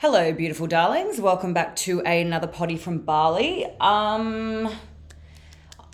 [0.00, 1.20] Hello, beautiful darlings.
[1.20, 3.66] Welcome back to another poddy from Bali.
[3.80, 4.66] Um,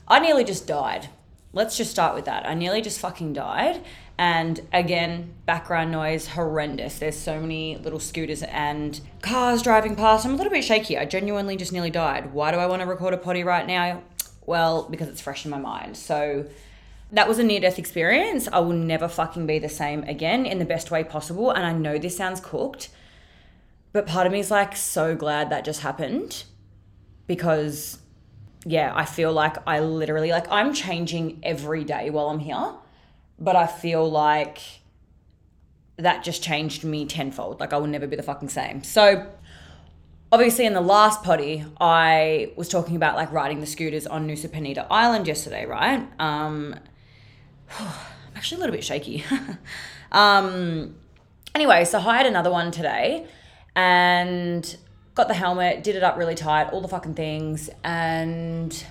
[0.06, 1.08] I nearly just died.
[1.52, 2.46] Let's just start with that.
[2.46, 3.82] I nearly just fucking died.
[4.16, 7.00] And again, background noise horrendous.
[7.00, 10.24] There's so many little scooters and cars driving past.
[10.24, 10.96] I'm a little bit shaky.
[10.96, 12.32] I genuinely just nearly died.
[12.32, 14.04] Why do I want to record a poddy right now?
[14.46, 15.96] Well, because it's fresh in my mind.
[15.96, 16.46] So
[17.10, 18.46] that was a near death experience.
[18.52, 21.50] I will never fucking be the same again in the best way possible.
[21.50, 22.90] And I know this sounds cooked,
[23.96, 26.44] but part of me is like so glad that just happened
[27.26, 27.98] because,
[28.66, 32.74] yeah, I feel like I literally, like, I'm changing every day while I'm here,
[33.38, 34.58] but I feel like
[35.96, 37.58] that just changed me tenfold.
[37.58, 38.84] Like, I will never be the fucking same.
[38.84, 39.26] So,
[40.30, 44.48] obviously in the last poddy i was talking about like riding the scooters on nusa
[44.48, 46.74] penida island yesterday right um
[47.78, 47.86] i'm
[48.34, 49.24] actually a little bit shaky
[50.12, 50.96] um
[51.54, 53.24] anyway so hired another one today
[53.76, 54.76] and
[55.14, 58.84] got the helmet did it up really tight all the fucking things and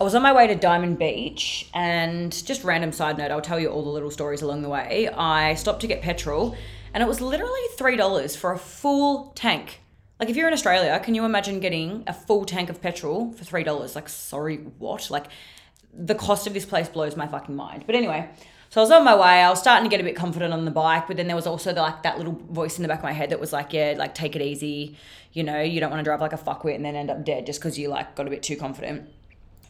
[0.00, 3.60] I was on my way to Diamond Beach, and just random side note, I'll tell
[3.60, 5.10] you all the little stories along the way.
[5.10, 6.56] I stopped to get petrol,
[6.94, 9.82] and it was literally $3 for a full tank.
[10.18, 13.44] Like, if you're in Australia, can you imagine getting a full tank of petrol for
[13.44, 13.94] $3?
[13.94, 15.10] Like, sorry, what?
[15.10, 15.26] Like,
[15.92, 17.84] the cost of this place blows my fucking mind.
[17.84, 18.30] But anyway,
[18.70, 19.42] so I was on my way.
[19.42, 21.46] I was starting to get a bit confident on the bike, but then there was
[21.46, 23.72] also the, like that little voice in the back of my head that was like,
[23.72, 24.96] "Yeah, like take it easy.
[25.32, 27.46] You know, you don't want to drive like a fuckwit and then end up dead
[27.46, 29.08] just because you like got a bit too confident."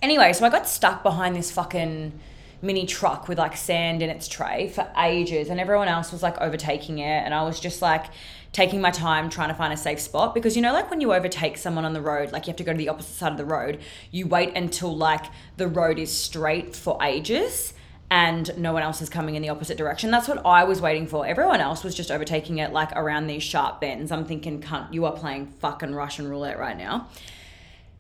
[0.03, 2.13] Anyway, so I got stuck behind this fucking
[2.61, 6.39] mini truck with like sand in its tray for ages, and everyone else was like
[6.39, 8.05] overtaking it, and I was just like
[8.53, 11.15] taking my time trying to find a safe spot because you know like when you
[11.15, 13.39] overtake someone on the road like you have to go to the opposite side of
[13.39, 13.79] the road
[14.11, 15.27] you wait until like
[15.57, 17.75] the road is straight for ages
[18.11, 20.11] and no one else is coming in the opposite direction.
[20.11, 21.25] That's what I was waiting for.
[21.25, 24.11] Everyone else was just overtaking it like around these sharp bends.
[24.11, 27.09] I'm thinking, cunt, you are playing fucking Russian roulette right now.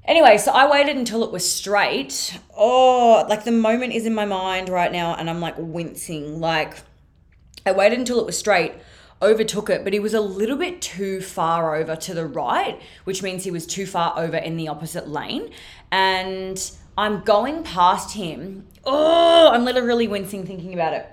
[0.04, 2.40] Anyway, so I waited until it was straight.
[2.56, 6.40] Oh, like the moment is in my mind right now, and I'm like wincing.
[6.40, 6.78] Like,
[7.64, 8.72] I waited until it was straight,
[9.22, 13.22] overtook it, but he was a little bit too far over to the right, which
[13.22, 15.52] means he was too far over in the opposite lane.
[15.92, 16.60] And
[16.98, 18.66] I'm going past him.
[18.84, 21.06] Oh, I'm literally wincing thinking about it.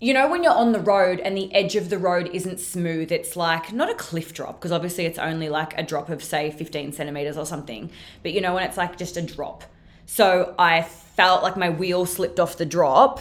[0.00, 3.10] You know, when you're on the road and the edge of the road isn't smooth,
[3.10, 6.50] it's like not a cliff drop, because obviously it's only like a drop of, say,
[6.50, 7.90] 15 centimeters or something.
[8.22, 9.64] But you know, when it's like just a drop.
[10.06, 13.20] So I felt like my wheel slipped off the drop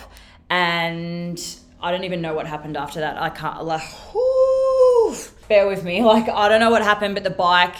[0.49, 1.41] and
[1.81, 3.21] I don't even know what happened after that.
[3.21, 5.15] I can't, like, whew,
[5.47, 6.01] bear with me.
[6.03, 7.75] Like, I don't know what happened, but the bike,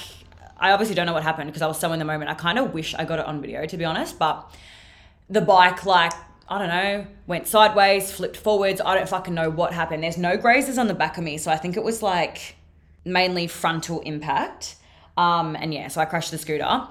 [0.57, 2.31] I obviously don't know what happened because I was so in the moment.
[2.31, 4.17] I kind of wish I got it on video, to be honest.
[4.17, 4.49] But
[5.29, 6.13] the bike, like,
[6.47, 8.81] I don't know, went sideways, flipped forwards.
[8.83, 10.03] I don't fucking know what happened.
[10.03, 11.37] There's no grazes on the back of me.
[11.37, 12.55] So I think it was like
[13.05, 14.75] mainly frontal impact.
[15.17, 16.87] Um, and yeah, so I crashed the scooter.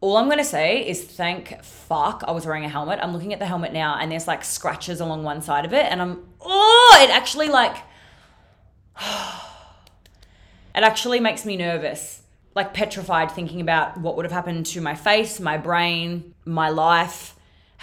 [0.00, 2.98] All I'm gonna say is thank fuck I was wearing a helmet.
[3.02, 5.86] I'm looking at the helmet now and there's like scratches along one side of it,
[5.86, 7.74] and I'm oh, it actually like
[9.00, 12.22] it actually makes me nervous,
[12.54, 17.33] like petrified thinking about what would have happened to my face, my brain, my life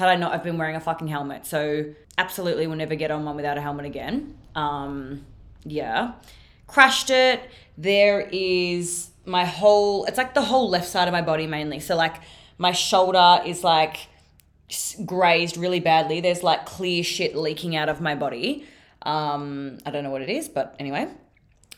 [0.02, 1.46] had I not have been wearing a fucking helmet.
[1.46, 1.86] So
[2.18, 4.36] absolutely will never get on one without a helmet again.
[4.56, 5.26] Um,
[5.64, 6.14] yeah.
[6.66, 7.40] Crashed it.
[7.78, 11.80] There is my whole it's like the whole left side of my body mainly.
[11.80, 12.16] So like
[12.58, 14.08] my shoulder is like
[15.06, 16.20] grazed really badly.
[16.20, 18.66] There's like clear shit leaking out of my body.
[19.04, 21.08] Um, I don't know what it is, but anyway.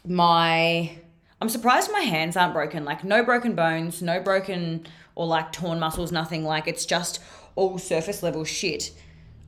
[0.06, 0.98] My
[1.42, 2.86] I'm surprised my hands aren't broken.
[2.86, 4.86] Like no broken bones, no broken
[5.16, 6.46] or like torn muscles, nothing.
[6.46, 7.20] Like it's just
[7.56, 8.92] all surface level shit.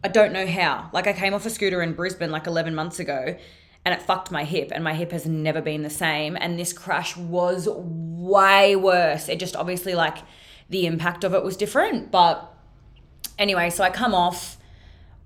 [0.03, 0.89] I don't know how.
[0.93, 3.35] Like I came off a scooter in Brisbane like 11 months ago
[3.83, 6.73] and it fucked my hip and my hip has never been the same and this
[6.73, 9.29] crash was way worse.
[9.29, 10.19] It just obviously like
[10.69, 12.51] the impact of it was different, but
[13.37, 14.57] anyway, so I come off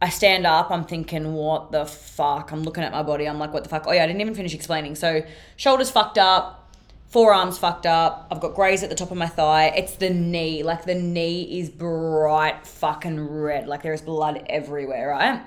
[0.02, 2.52] I stand up, I'm thinking, what the fuck?
[2.52, 3.84] I'm looking at my body, I'm like, what the fuck?
[3.86, 4.96] Oh, yeah, I didn't even finish explaining.
[4.96, 5.24] So,
[5.58, 6.69] shoulders fucked up,
[7.10, 8.28] forearms fucked up.
[8.32, 9.68] I've got graze at the top of my thigh.
[9.68, 10.64] It's the knee.
[10.64, 13.68] Like the knee is bright fucking red.
[13.68, 15.42] Like there is blood everywhere, right?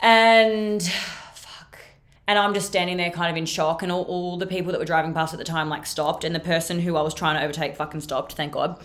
[0.00, 1.78] And fuck.
[2.26, 3.82] And I'm just standing there kind of in shock.
[3.82, 6.24] And all, all the people that were driving past at the time like stopped.
[6.24, 8.80] And the person who I was trying to overtake fucking stopped, thank God.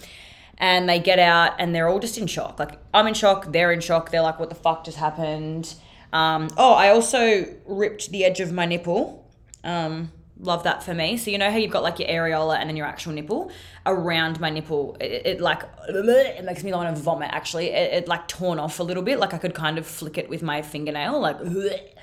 [0.58, 2.60] And they get out and they're all just in shock.
[2.60, 4.10] Like I'm in shock, they're in shock.
[4.10, 5.76] They're like, what the fuck just happened?
[6.12, 9.26] Um, oh, I also ripped the edge of my nipple.
[9.64, 11.18] Um, love that for me.
[11.18, 13.52] So you know how you've got like your areola and then your actual nipple
[13.86, 14.98] around my nipple.
[15.00, 17.30] It, it like it makes me want to vomit.
[17.32, 19.20] Actually, it, it, like torn off a little bit.
[19.20, 21.20] Like I could kind of flick it with my fingernail.
[21.20, 21.38] Like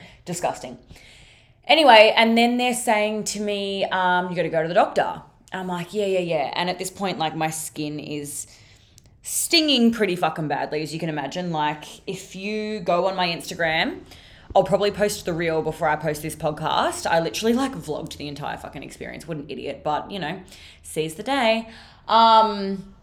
[0.24, 0.78] disgusting.
[1.66, 5.22] Anyway, and then they're saying to me, um, you got to go to the doctor.
[5.52, 6.52] I'm like, yeah, yeah, yeah.
[6.54, 8.46] And at this point, like my skin is
[9.22, 11.50] stinging pretty fucking badly, as you can imagine.
[11.50, 14.00] Like if you go on my Instagram,
[14.56, 17.04] I'll probably post the reel before I post this podcast.
[17.04, 19.28] I literally like vlogged the entire fucking experience.
[19.28, 20.40] What an idiot, but you know,
[20.82, 21.68] seize the day.
[22.08, 22.94] Um,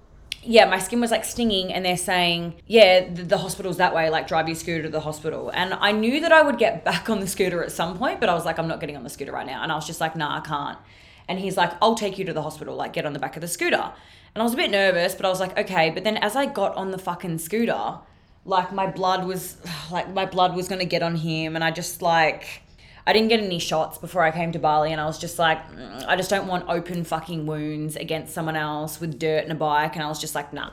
[0.41, 4.09] yeah, my skin was like stinging, and they're saying, yeah, the, the, hospital's that way,
[4.09, 5.51] like drive your scooter to the hospital.
[5.53, 8.29] And I knew that I would get back on the scooter at some point, but
[8.29, 9.61] I was like, I'm not getting on the scooter right now.
[9.61, 10.79] And I was just like, nah, I can't.
[11.27, 13.41] And he's like, I'll take you to the hospital, like get on the back of
[13.41, 13.93] the scooter.
[14.33, 15.91] And I was a bit nervous, but I was like, okay.
[15.91, 17.99] But then as I got on the fucking scooter,
[18.45, 19.57] like my blood was,
[19.91, 22.61] like my blood was gonna get on him, and I just like,
[23.05, 25.59] I didn't get any shots before I came to Bali, and I was just like,
[25.71, 29.55] mm, I just don't want open fucking wounds against someone else with dirt and a
[29.55, 30.71] bike, and I was just like, nah.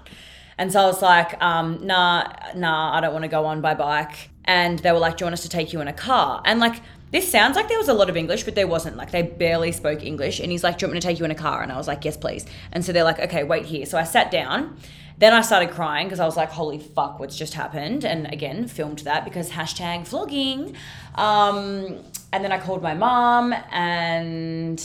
[0.58, 3.72] And so I was like, um, nah, nah, I don't want to go on by
[3.72, 4.28] bike.
[4.44, 6.42] And they were like, do you want us to take you in a car?
[6.44, 8.96] And like, this sounds like there was a lot of English, but there wasn't.
[8.96, 10.38] Like they barely spoke English.
[10.38, 11.62] And he's like, Do you want me to take you in a car?
[11.62, 12.46] And I was like, Yes, please.
[12.72, 13.84] And so they're like, Okay, wait here.
[13.86, 14.76] So I sat down.
[15.20, 18.06] Then I started crying because I was like, Holy fuck, what's just happened?
[18.06, 20.74] And again, filmed that because hashtag vlogging.
[21.14, 22.02] Um,
[22.32, 24.82] and then I called my mom and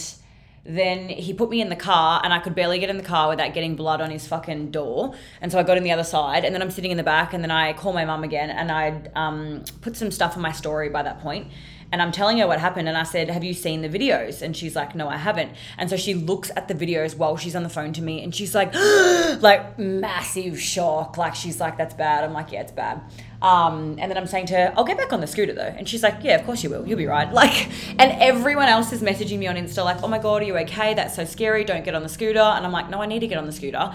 [0.65, 3.29] then he put me in the car and I could barely get in the car
[3.29, 5.15] without getting blood on his fucking door.
[5.39, 7.33] And so I got in the other side and then I'm sitting in the back
[7.33, 10.51] and then I call my mum again and I um, put some stuff on my
[10.51, 11.47] story by that point
[11.91, 12.87] and I'm telling her what happened.
[12.87, 14.41] And I said, Have you seen the videos?
[14.41, 15.51] And she's like, No, I haven't.
[15.77, 18.33] And so she looks at the videos while she's on the phone to me and
[18.33, 18.73] she's like,
[19.41, 21.17] like massive shock.
[21.17, 22.23] Like she's like, That's bad.
[22.23, 23.01] I'm like, Yeah, it's bad.
[23.41, 25.61] Um, and then I'm saying to her, I'll get back on the scooter though.
[25.61, 26.87] And she's like, Yeah, of course you will.
[26.87, 27.31] You'll be right.
[27.35, 30.57] Like, and everyone else is messaging me on Insta, like, Oh my God, are you
[30.59, 30.93] okay?
[30.93, 31.63] That's so scary.
[31.63, 32.39] Don't get on the scooter.
[32.39, 33.93] And I'm like, No, I need to get on the scooter.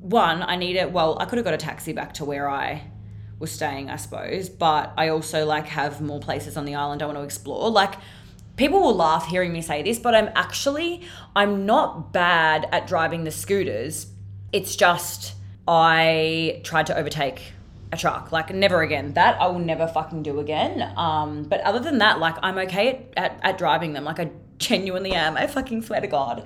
[0.00, 0.90] One, I need it.
[0.90, 2.82] Well, I could have got a taxi back to where I
[3.38, 4.48] was staying, I suppose.
[4.48, 7.70] But I also like have more places on the island I want to explore.
[7.70, 7.94] Like
[8.56, 11.02] people will laugh hearing me say this, but I'm actually
[11.34, 14.08] I'm not bad at driving the scooters.
[14.52, 15.34] It's just
[15.66, 17.52] I tried to overtake
[17.92, 18.32] a truck.
[18.32, 19.14] Like never again.
[19.14, 20.92] That I will never fucking do again.
[20.96, 24.04] Um, but other than that, like I'm okay at, at, at driving them.
[24.04, 25.36] Like I genuinely am.
[25.36, 26.44] I fucking swear to God.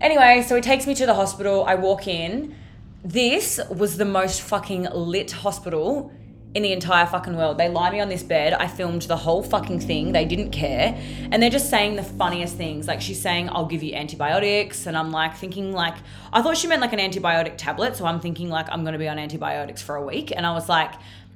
[0.00, 1.64] Anyway, so he takes me to the hospital.
[1.64, 2.56] I walk in
[3.04, 6.10] this was the most fucking lit hospital
[6.54, 7.58] in the entire fucking world.
[7.58, 8.54] They lie me on this bed.
[8.54, 10.12] I filmed the whole fucking thing.
[10.12, 10.96] They didn't care.
[11.30, 12.86] And they're just saying the funniest things.
[12.86, 14.86] Like she's saying, I'll give you antibiotics.
[14.86, 15.96] And I'm like thinking like,
[16.32, 17.96] I thought she meant like an antibiotic tablet.
[17.96, 20.32] So I'm thinking like, I'm going to be on antibiotics for a week.
[20.34, 20.94] And I was like,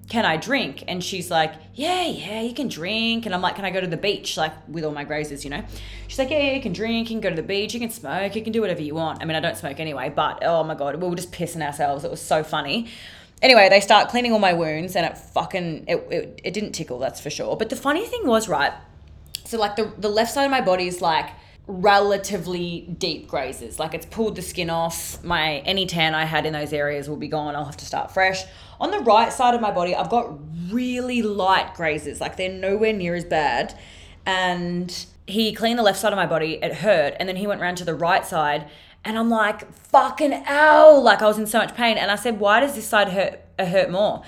[0.09, 0.85] can I drink?
[0.89, 3.27] And she's like, yeah, yeah, you can drink.
[3.27, 4.37] And I'm like, can I go to the beach?
[4.37, 5.63] Like with all my grazes, you know?
[6.07, 7.91] She's like, yeah, yeah, you can drink, you can go to the beach, you can
[7.91, 9.23] smoke, you can do whatever you want.
[9.23, 12.05] I mean, I don't smoke anyway, but oh my God, we were just pissing ourselves.
[12.05, 12.89] It was so funny.
[13.43, 16.99] Anyway, they start cleaning all my wounds and it fucking, it, it, it didn't tickle,
[16.99, 17.57] that's for sure.
[17.57, 18.73] But the funny thing was, right?
[19.45, 21.31] So like the, the left side of my body is like,
[21.69, 23.79] relatively deep grazes.
[23.79, 25.23] Like it's pulled the skin off.
[25.23, 27.55] My any tan I had in those areas will be gone.
[27.55, 28.43] I'll have to start fresh.
[28.81, 30.39] On the right side of my body, I've got
[30.71, 32.21] really light grazes.
[32.21, 33.79] Like they're nowhere near as bad.
[34.27, 36.59] And he cleaned the left side of my body.
[36.63, 37.15] It hurt.
[37.19, 38.69] And then he went around to the right side.
[39.05, 40.99] And I'm like, fucking ow.
[41.01, 41.99] Like I was in so much pain.
[41.99, 44.23] And I said, why does this side hurt, uh, hurt more?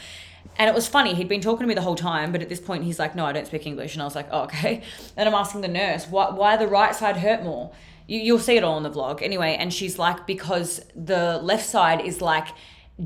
[0.61, 2.61] And it was funny, he'd been talking to me the whole time, but at this
[2.61, 3.95] point he's like, No, I don't speak English.
[3.95, 4.83] And I was like, oh, okay.
[5.17, 7.71] And I'm asking the nurse, why, why the right side hurt more?
[8.07, 9.23] You, you'll see it all in the vlog.
[9.23, 12.49] Anyway, and she's like, Because the left side is like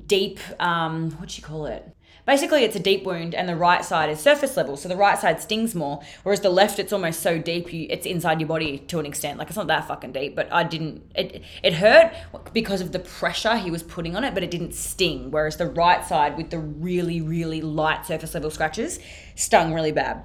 [0.07, 1.95] deep, um, what do you call it?
[2.27, 4.79] Basically, it's a deep wound, and the right side is surface level.
[4.79, 8.07] So the right side stings more, whereas the left, it's almost so deep, you it's
[8.07, 9.39] inside your body to an extent.
[9.39, 11.03] Like it's not that fucking deep, but I didn't.
[11.15, 12.15] It it hurt
[12.55, 15.31] because of the pressure he was putting on it, but it didn't sting.
[15.31, 19.01] Whereas the right side, with the really really light surface level scratches,
[19.35, 20.25] stung really bad.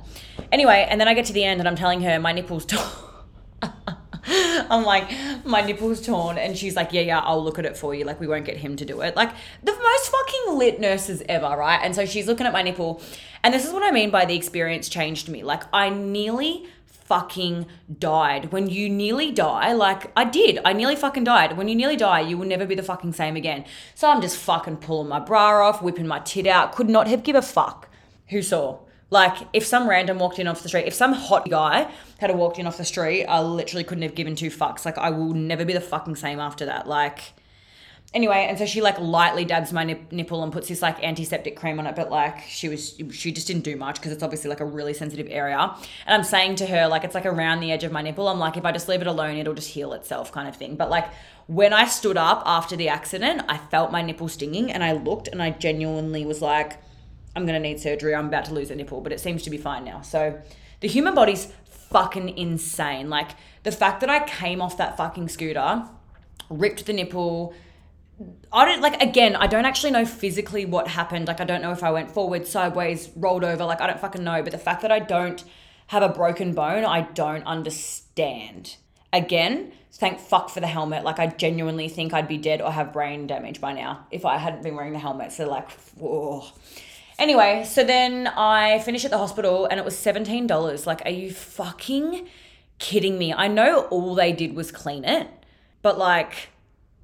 [0.53, 2.65] Anyway, and then I get to the end, and I'm telling her my nipples.
[4.69, 5.11] I'm like,
[5.43, 6.37] my nipple's torn.
[6.37, 8.05] And she's like, yeah, yeah, I'll look at it for you.
[8.05, 9.15] Like, we won't get him to do it.
[9.15, 9.31] Like,
[9.63, 11.79] the most fucking lit nurses ever, right?
[11.81, 13.01] And so she's looking at my nipple.
[13.43, 15.43] And this is what I mean by the experience changed me.
[15.43, 17.65] Like, I nearly fucking
[17.97, 18.51] died.
[18.51, 21.57] When you nearly die, like I did, I nearly fucking died.
[21.57, 23.65] When you nearly die, you will never be the fucking same again.
[23.95, 26.75] So I'm just fucking pulling my bra off, whipping my tit out.
[26.75, 27.89] Could not have give a fuck
[28.27, 28.77] who saw.
[29.11, 32.59] Like, if some random walked in off the street, if some hot guy had walked
[32.59, 34.85] in off the street, I literally couldn't have given two fucks.
[34.85, 36.87] Like, I will never be the fucking same after that.
[36.87, 37.33] Like,
[38.13, 41.55] anyway, and so she like lightly dabs my nip- nipple and puts this like antiseptic
[41.55, 44.49] cream on it, but like she was, she just didn't do much because it's obviously
[44.49, 45.57] like a really sensitive area.
[45.57, 48.27] And I'm saying to her, like, it's like around the edge of my nipple.
[48.27, 50.75] I'm like, if I just leave it alone, it'll just heal itself, kind of thing.
[50.75, 51.07] But like,
[51.47, 55.27] when I stood up after the accident, I felt my nipple stinging and I looked
[55.27, 56.77] and I genuinely was like,
[57.39, 58.13] I'm going to need surgery.
[58.13, 60.01] I'm about to lose a nipple, but it seems to be fine now.
[60.01, 60.39] So
[60.81, 63.09] the human body's fucking insane.
[63.09, 63.31] Like
[63.63, 65.85] the fact that I came off that fucking scooter,
[66.49, 67.53] ripped the nipple.
[68.51, 71.27] I don't like again, I don't actually know physically what happened.
[71.27, 74.23] Like I don't know if I went forward, sideways, rolled over, like I don't fucking
[74.23, 75.43] know, but the fact that I don't
[75.87, 78.75] have a broken bone, I don't understand.
[79.11, 81.03] Again, thank fuck for the helmet.
[81.03, 84.37] Like I genuinely think I'd be dead or have brain damage by now if I
[84.37, 85.31] hadn't been wearing the helmet.
[85.31, 86.45] So like, whoa.
[87.19, 90.85] Anyway, so then I finished at the hospital and it was $17.
[90.85, 92.29] Like, are you fucking
[92.79, 93.33] kidding me?
[93.33, 95.27] I know all they did was clean it,
[95.81, 96.49] but like,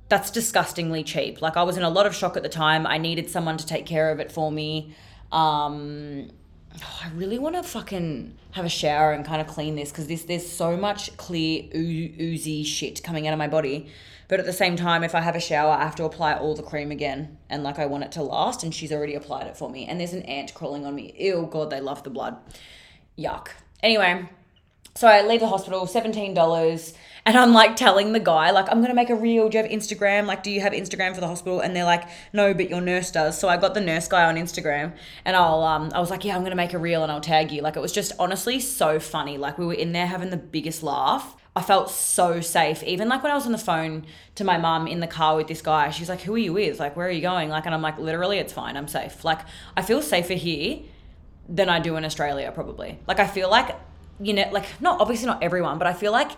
[0.07, 1.41] that's disgustingly cheap.
[1.41, 2.87] Like, I was in a lot of shock at the time.
[2.87, 4.95] I needed someone to take care of it for me.
[5.33, 6.29] Um,
[6.81, 10.07] oh, I really want to fucking have a shower and kind of clean this because
[10.07, 13.87] this there's so much clear oo- oozy shit coming out of my body.
[14.27, 16.55] But at the same time, if I have a shower, I have to apply all
[16.55, 17.37] the cream again.
[17.49, 19.85] And like I want it to last, and she's already applied it for me.
[19.85, 21.13] And there's an ant crawling on me.
[21.17, 22.37] Ew, God, they love the blood.
[23.17, 23.49] Yuck.
[23.83, 24.27] Anyway,
[24.95, 26.93] so I leave the hospital, $17.
[27.27, 29.49] And I'm like telling the guy, like, I'm gonna make a reel.
[29.49, 30.25] Do you have Instagram?
[30.25, 31.59] Like, do you have Instagram for the hospital?
[31.59, 32.03] And they're like,
[32.33, 33.37] no, but your nurse does.
[33.37, 34.93] So I got the nurse guy on Instagram
[35.25, 37.51] and I'll um I was like, yeah, I'm gonna make a reel and I'll tag
[37.51, 37.61] you.
[37.61, 39.37] Like it was just honestly so funny.
[39.37, 41.35] Like we were in there having the biggest laugh.
[41.55, 42.83] I felt so safe.
[42.83, 45.47] Even like when I was on the phone to my mum in the car with
[45.47, 46.79] this guy, she's like, Who are you with?
[46.79, 47.49] Like, where are you going?
[47.49, 48.75] Like, and I'm like, literally, it's fine.
[48.75, 49.23] I'm safe.
[49.23, 49.39] Like,
[49.77, 50.79] I feel safer here
[51.47, 52.99] than I do in Australia, probably.
[53.07, 53.75] Like, I feel like,
[54.19, 56.31] you know, like, not obviously not everyone, but I feel like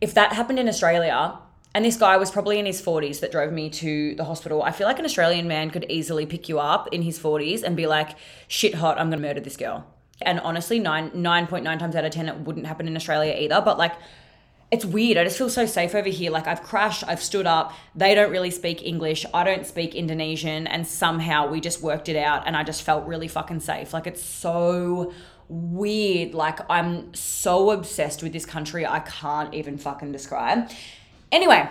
[0.00, 1.38] if that happened in Australia,
[1.74, 4.62] and this guy was probably in his 40s that drove me to the hospital.
[4.62, 7.76] I feel like an Australian man could easily pick you up in his 40s and
[7.76, 8.10] be like,
[8.46, 9.84] shit hot, I'm gonna murder this girl.
[10.22, 13.60] And honestly, 9, 9.9 times out of 10, it wouldn't happen in Australia either.
[13.60, 13.94] But like,
[14.70, 15.16] it's weird.
[15.18, 16.30] I just feel so safe over here.
[16.30, 17.72] Like I've crashed, I've stood up.
[17.94, 19.24] They don't really speak English.
[19.32, 20.66] I don't speak Indonesian.
[20.66, 23.92] And somehow we just worked it out and I just felt really fucking safe.
[23.92, 25.12] Like it's so
[25.48, 26.34] weird.
[26.34, 30.70] Like I'm so obsessed with this country, I can't even fucking describe.
[31.30, 31.68] Anyway,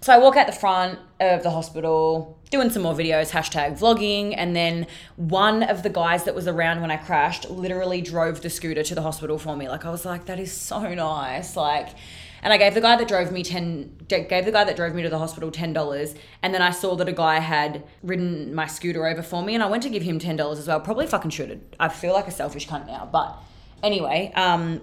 [0.00, 4.34] so I walk out the front of the hospital, doing some more videos, hashtag vlogging,
[4.36, 8.50] and then one of the guys that was around when I crashed literally drove the
[8.50, 9.68] scooter to the hospital for me.
[9.68, 11.56] Like I was like, that is so nice.
[11.56, 11.90] Like,
[12.42, 15.02] and I gave the guy that drove me ten gave the guy that drove me
[15.02, 18.66] to the hospital ten dollars, and then I saw that a guy had ridden my
[18.66, 20.80] scooter over for me, and I went to give him ten dollars as well.
[20.80, 21.60] Probably fucking should.
[21.78, 23.36] I feel like a selfish cunt now, but
[23.82, 24.80] anyway, um,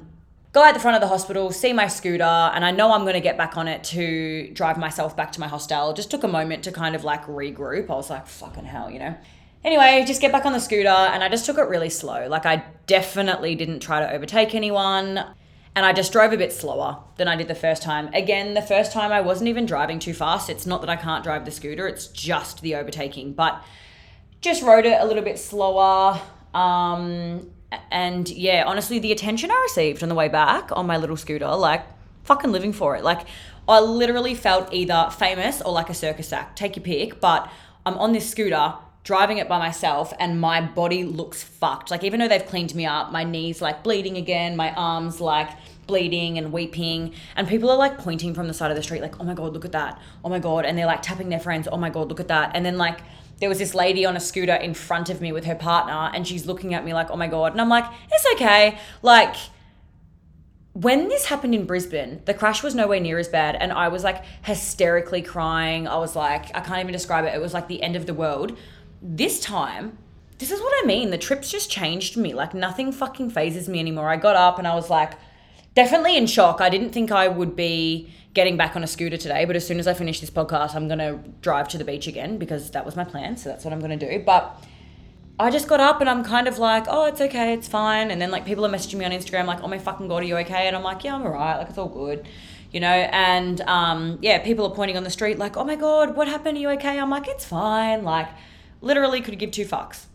[0.57, 3.13] go out the front of the hospital, see my scooter, and I know I'm going
[3.13, 5.93] to get back on it to drive myself back to my hostel.
[5.93, 7.91] Just took a moment to kind of like regroup.
[7.91, 9.15] I was like, fucking hell, you know?
[9.63, 12.27] Anyway, just get back on the scooter, and I just took it really slow.
[12.27, 15.23] Like, I definitely didn't try to overtake anyone.
[15.75, 18.09] And I just drove a bit slower than I did the first time.
[18.15, 20.49] Again, the first time I wasn't even driving too fast.
[20.49, 23.33] It's not that I can't drive the scooter, it's just the overtaking.
[23.33, 23.63] But
[24.41, 26.19] just rode it a little bit slower.
[26.55, 27.51] Um,
[27.91, 31.47] and yeah, honestly, the attention I received on the way back on my little scooter,
[31.47, 31.85] like
[32.23, 33.03] fucking living for it.
[33.03, 33.27] Like
[33.67, 36.57] I literally felt either famous or like a circus act.
[36.57, 37.49] Take your pick, but
[37.85, 41.89] I'm on this scooter driving it by myself and my body looks fucked.
[41.91, 45.49] Like even though they've cleaned me up, my knees like bleeding again, my arms like
[45.87, 49.19] bleeding and weeping and people are like pointing from the side of the street like,
[49.21, 49.99] "Oh my god, look at that.
[50.25, 52.51] Oh my god." And they're like tapping their friends, "Oh my god, look at that."
[52.53, 52.99] And then like
[53.39, 56.27] there was this lady on a scooter in front of me with her partner and
[56.27, 57.51] she's looking at me like, oh my God.
[57.51, 58.77] And I'm like, it's okay.
[59.01, 59.35] Like,
[60.73, 63.55] when this happened in Brisbane, the crash was nowhere near as bad.
[63.55, 65.87] And I was like hysterically crying.
[65.87, 67.33] I was like, I can't even describe it.
[67.33, 68.57] It was like the end of the world.
[69.01, 69.97] This time,
[70.37, 71.09] this is what I mean.
[71.09, 72.33] The trips just changed me.
[72.33, 74.09] Like, nothing fucking fazes me anymore.
[74.09, 75.13] I got up and I was like,
[75.77, 76.59] definitely in shock.
[76.59, 79.77] I didn't think I would be getting back on a scooter today, but as soon
[79.77, 82.83] as I finish this podcast, I'm going to drive to the beach again because that
[82.83, 83.37] was my plan.
[83.37, 84.23] So that's what I'm going to do.
[84.25, 84.59] But
[85.37, 88.09] I just got up and I'm kind of like, oh, it's okay, it's fine.
[88.09, 90.25] And then like people are messaging me on Instagram, like, oh my fucking God, are
[90.25, 90.65] you okay?
[90.65, 91.57] And I'm like, yeah, I'm all right.
[91.59, 92.27] Like, it's all good.
[92.71, 96.15] You know, and um, yeah, people are pointing on the street, like, oh my God,
[96.15, 96.57] what happened?
[96.57, 96.99] Are you okay?
[96.99, 98.03] I'm like, it's fine.
[98.03, 98.29] Like,
[98.81, 100.05] literally could give two fucks.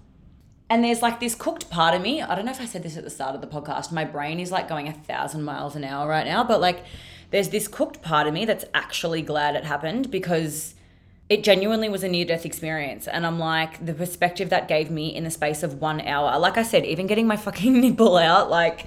[0.73, 2.23] And there's like this cooked part of me.
[2.23, 3.93] I don't know if I said this at the start of the podcast.
[3.93, 6.83] My brain is like going a thousand miles an hour right now, but like
[7.31, 10.75] there's this cooked part of me that's actually glad it happened because
[11.29, 13.07] it genuinely was a near death experience.
[13.07, 16.57] And I'm like, the perspective that gave me in the space of one hour, like
[16.57, 18.87] I said, even getting my fucking nipple out, like,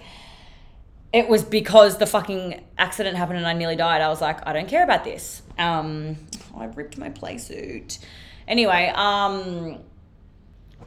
[1.14, 4.02] it was because the fucking accident happened and I nearly died.
[4.02, 5.44] I was like, I don't care about this.
[5.60, 6.18] Um,
[6.56, 8.00] oh, I ripped my play suit.
[8.48, 9.84] Anyway, um,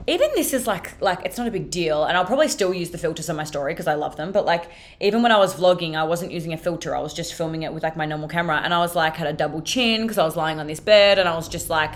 [0.06, 2.90] even this is like like it's not a big deal and i'll probably still use
[2.90, 5.54] the filters on my story because i love them but like even when i was
[5.54, 8.28] vlogging i wasn't using a filter i was just filming it with like my normal
[8.28, 10.80] camera and i was like had a double chin because i was lying on this
[10.80, 11.94] bed and i was just like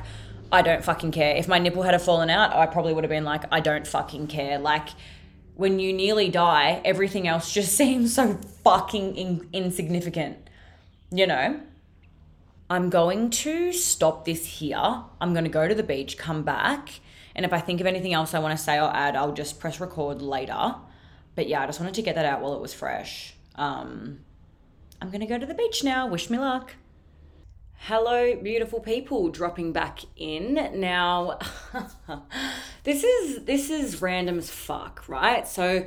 [0.51, 3.25] i don't fucking care if my nipple had fallen out i probably would have been
[3.25, 4.89] like i don't fucking care like
[5.55, 10.39] when you nearly die, everything else just seems so fucking in- insignificant.
[11.11, 11.61] You know?
[12.71, 15.05] I'm going to stop this here.
[15.21, 17.01] I'm going to go to the beach, come back,
[17.35, 19.61] and if I think of anything else I want to say or add, I'll just
[19.61, 20.75] press record later.
[21.35, 23.35] But yeah, I just wanted to get that out while it was fresh.
[23.55, 24.21] Um,
[25.01, 26.07] I'm going to go to the beach now.
[26.07, 26.75] Wish me luck.
[27.87, 30.55] Hello, beautiful people, dropping back in.
[30.79, 31.41] Now,
[32.85, 35.49] this is this is random as fuck, right?
[35.49, 35.87] So,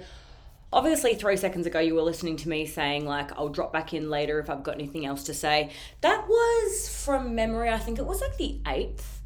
[0.73, 4.09] obviously, three seconds ago, you were listening to me saying like I'll drop back in
[4.09, 5.71] later if I've got anything else to say.
[6.01, 7.69] That was from memory.
[7.69, 9.21] I think it was like the eighth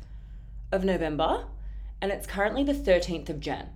[0.71, 1.45] of November,
[2.01, 3.69] and it's currently the thirteenth of Jan.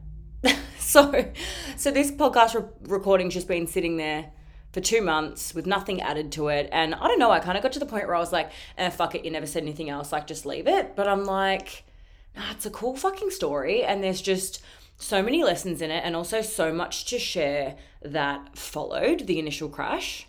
[0.77, 1.31] so,
[1.77, 4.31] so this podcast re- recording's just been sitting there
[4.73, 6.67] for two months with nothing added to it.
[6.71, 8.51] And I don't know, I kind of got to the point where I was like,
[8.77, 10.95] eh, fuck it, you never said anything else, like just leave it.
[10.95, 11.83] But I'm like,
[12.35, 13.83] nah, it's a cool fucking story.
[13.83, 14.63] And there's just
[14.97, 19.69] so many lessons in it and also so much to share that followed the initial
[19.69, 20.27] crash.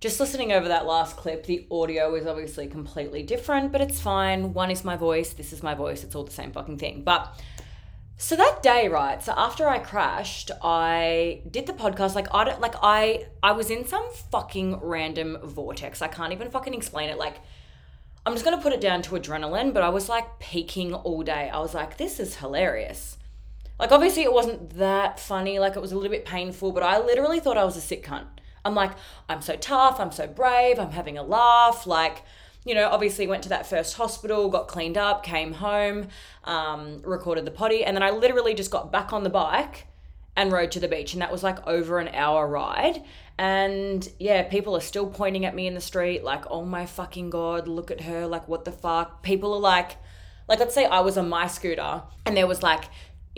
[0.00, 4.52] Just listening over that last clip, the audio is obviously completely different, but it's fine.
[4.54, 7.02] One is my voice, this is my voice, it's all the same fucking thing.
[7.02, 7.36] But
[8.16, 9.22] so that day, right?
[9.22, 12.14] So after I crashed, I did the podcast.
[12.14, 16.02] Like I don't like I I was in some fucking random vortex.
[16.02, 17.18] I can't even fucking explain it.
[17.18, 17.36] Like
[18.24, 21.48] I'm just gonna put it down to adrenaline, but I was like peaking all day.
[21.48, 23.18] I was like, this is hilarious.
[23.78, 25.58] Like obviously it wasn't that funny.
[25.58, 28.04] Like it was a little bit painful, but I literally thought I was a sick
[28.04, 28.26] cunt.
[28.68, 28.92] I'm like,
[29.28, 29.98] I'm so tough.
[29.98, 30.78] I'm so brave.
[30.78, 31.86] I'm having a laugh.
[31.86, 32.22] Like
[32.64, 36.08] you know, obviously went to that first hospital, got cleaned up, came home,
[36.44, 39.86] um, recorded the poddy, and then I literally just got back on the bike
[40.36, 41.14] and rode to the beach.
[41.14, 43.02] And that was like over an hour ride.
[43.38, 47.30] And yeah, people are still pointing at me in the street, like, oh my fucking
[47.30, 48.26] God, look at her.
[48.26, 49.22] Like, what the fuck?
[49.22, 49.96] People are like,
[50.46, 52.84] like, let's say I was on my scooter and there was like,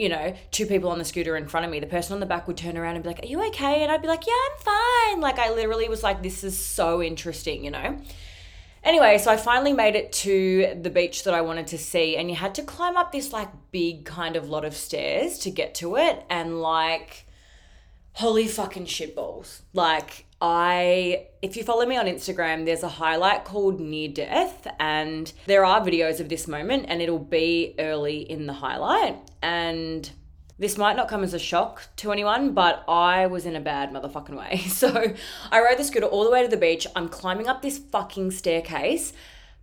[0.01, 1.79] you know, two people on the scooter in front of me.
[1.79, 3.83] The person on the back would turn around and be like, Are you okay?
[3.83, 5.21] And I'd be like, Yeah, I'm fine.
[5.21, 8.01] Like, I literally was like, This is so interesting, you know?
[8.83, 12.31] Anyway, so I finally made it to the beach that I wanted to see, and
[12.31, 15.75] you had to climb up this like big kind of lot of stairs to get
[15.77, 17.27] to it, and like,
[18.13, 19.61] holy fucking shitballs.
[19.75, 25.31] Like, I, if you follow me on Instagram, there's a highlight called Near Death, and
[25.47, 29.19] there are videos of this moment, and it'll be early in the highlight.
[29.43, 30.11] And
[30.59, 33.93] this might not come as a shock to anyone, but I was in a bad
[33.93, 34.63] motherfucking way.
[34.69, 35.15] So
[35.51, 36.87] I rode the scooter all the way to the beach.
[36.97, 39.13] I'm climbing up this fucking staircase,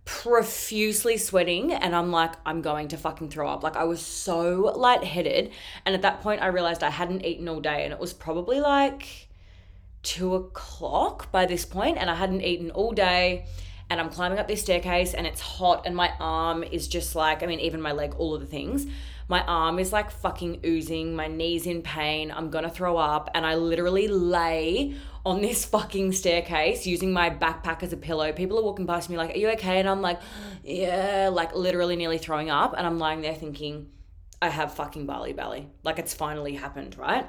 [0.04, 3.64] profusely sweating, and I'm like, I'm going to fucking throw up.
[3.64, 5.50] Like, I was so lightheaded.
[5.84, 8.60] And at that point, I realized I hadn't eaten all day, and it was probably
[8.60, 9.27] like
[10.08, 13.44] two o'clock by this point, and I hadn't eaten all day
[13.90, 17.42] and I'm climbing up this staircase and it's hot and my arm is just like,
[17.42, 18.86] I mean, even my leg, all of the things.
[19.28, 23.30] My arm is like fucking oozing, my knee's in pain, I'm gonna throw up.
[23.34, 24.94] And I literally lay
[25.26, 28.32] on this fucking staircase using my backpack as a pillow.
[28.32, 29.78] People are walking past me like, Are you okay?
[29.78, 30.20] And I'm like,
[30.64, 32.74] Yeah, like literally nearly throwing up.
[32.76, 33.90] And I'm lying there thinking,
[34.40, 35.68] I have fucking Bali belly.
[35.82, 37.26] Like it's finally happened, right?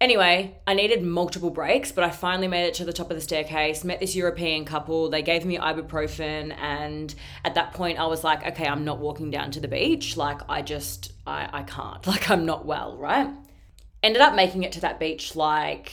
[0.00, 3.20] Anyway, I needed multiple breaks, but I finally made it to the top of the
[3.20, 5.10] staircase, met this European couple.
[5.10, 6.56] They gave me ibuprofen.
[6.56, 7.12] And
[7.44, 10.16] at that point, I was like, okay, I'm not walking down to the beach.
[10.16, 12.06] Like, I just, I, I can't.
[12.06, 13.28] Like, I'm not well, right?
[14.02, 15.92] Ended up making it to that beach like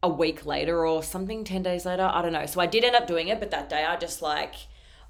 [0.00, 2.08] a week later or something, 10 days later.
[2.10, 2.46] I don't know.
[2.46, 4.54] So I did end up doing it, but that day I just like,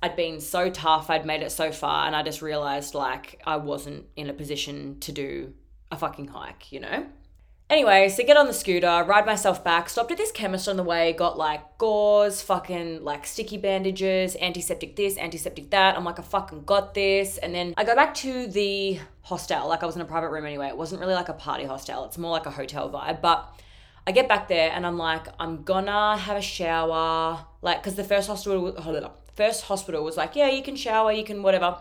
[0.03, 3.57] I'd been so tough, I'd made it so far, and I just realized like I
[3.57, 5.53] wasn't in a position to do
[5.93, 7.07] a fucking hike, you know?
[7.71, 10.83] Anyway, so get on the scooter, ride myself back, stopped at this chemist on the
[10.83, 15.97] way, got like gauze, fucking like sticky bandages, antiseptic this, antiseptic that.
[15.97, 17.39] I'm like, I fucking got this.
[17.39, 19.69] And then I go back to the hostel.
[19.69, 20.67] Like I was in a private room anyway.
[20.67, 23.21] It wasn't really like a party hostel, it's more like a hotel vibe.
[23.21, 23.49] But
[24.05, 27.39] I get back there and I'm like, I'm gonna have a shower.
[27.63, 29.31] Like, because the first hospital, hold it up.
[29.37, 31.81] First hospital was like, yeah, you can shower, you can whatever.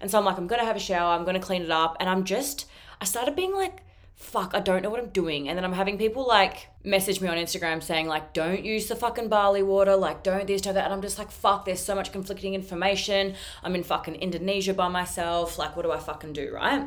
[0.00, 1.98] And so I'm like, I'm gonna have a shower, I'm gonna clean it up.
[2.00, 2.66] And I'm just,
[3.00, 3.84] I started being like,
[4.20, 5.48] fuck, I don't know what I'm doing.
[5.48, 8.94] And then I'm having people like message me on Instagram saying, like, don't use the
[8.94, 10.84] fucking Bali water, like, don't this, don't that.
[10.84, 13.34] And I'm just like, fuck, there's so much conflicting information.
[13.64, 15.58] I'm in fucking Indonesia by myself.
[15.58, 16.86] Like, what do I fucking do, right?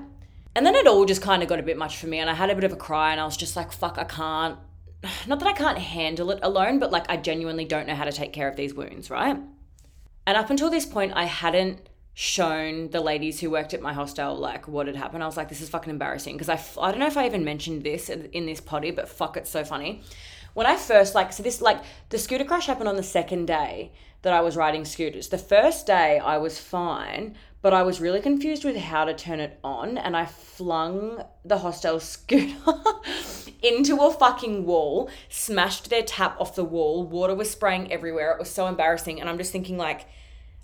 [0.56, 2.20] And then it all just kind of got a bit much for me.
[2.20, 4.04] And I had a bit of a cry and I was just like, fuck, I
[4.04, 4.60] can't.
[5.28, 8.12] Not that I can't handle it alone, but like, I genuinely don't know how to
[8.12, 9.38] take care of these wounds, right?
[10.28, 14.36] And up until this point, I hadn't shown the ladies who worked at my hostel
[14.36, 15.24] like what had happened.
[15.24, 17.44] I was like, this is fucking embarrassing because I, I don't know if I even
[17.44, 20.02] mentioned this in this poddy, but fuck, it's so funny.
[20.54, 23.92] when I first like so this like the scooter crash happened on the second day
[24.22, 25.30] that I was riding scooters.
[25.30, 29.40] The first day I was fine, but I was really confused with how to turn
[29.40, 32.56] it on and I flung the hostel scooter
[33.62, 38.32] into a fucking wall, smashed their tap off the wall, water was spraying everywhere.
[38.32, 40.06] It was so embarrassing and I'm just thinking like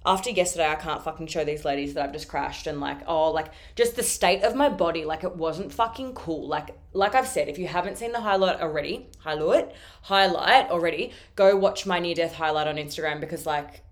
[0.09, 3.29] after yesterday, I can't fucking show these ladies that I've just crashed and like, oh,
[3.29, 6.47] like just the state of my body, like it wasn't fucking cool.
[6.47, 11.55] Like, like I've said, if you haven't seen the highlight already, highlight, highlight already, go
[11.55, 13.83] watch my near death highlight on Instagram because like,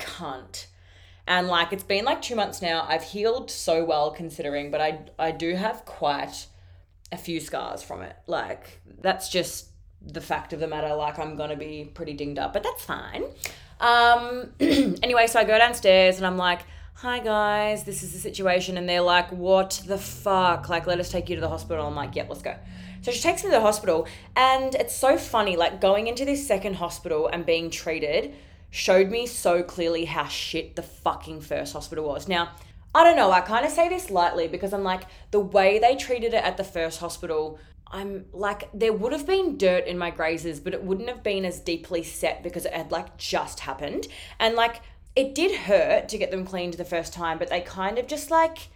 [0.00, 0.66] cunt.
[1.28, 2.84] And like, it's been like two months now.
[2.88, 6.46] I've healed so well considering, but I, I do have quite
[7.12, 8.16] a few scars from it.
[8.26, 9.68] Like, that's just
[10.02, 10.92] the fact of the matter.
[10.96, 13.22] Like, I'm gonna be pretty dinged up, but that's fine.
[13.80, 16.60] Um, anyway, so I go downstairs and I'm like,
[16.94, 18.76] hi guys, this is the situation.
[18.76, 20.68] And they're like, what the fuck?
[20.68, 21.86] Like, let us take you to the hospital.
[21.86, 22.54] I'm like, yep, let's go.
[23.02, 24.06] So she takes me to the hospital.
[24.36, 28.34] And it's so funny, like, going into this second hospital and being treated
[28.70, 32.28] showed me so clearly how shit the fucking first hospital was.
[32.28, 32.50] Now,
[32.94, 35.96] I don't know, I kind of say this lightly because I'm like, the way they
[35.96, 37.58] treated it at the first hospital
[37.90, 41.44] I'm like, there would have been dirt in my grazes, but it wouldn't have been
[41.44, 44.06] as deeply set because it had like just happened.
[44.38, 44.82] And like,
[45.16, 48.30] it did hurt to get them cleaned the first time, but they kind of just
[48.30, 48.68] like